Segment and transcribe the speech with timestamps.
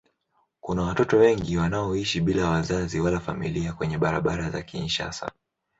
[0.61, 5.31] Kuna watoto wengi wanaoishi bila wazazi wala familia kwenye barabara za Kinshasa.